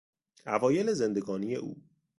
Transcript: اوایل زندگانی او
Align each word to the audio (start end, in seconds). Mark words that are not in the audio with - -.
اوایل 0.45 0.93
زندگانی 0.93 1.55
او 1.55 1.75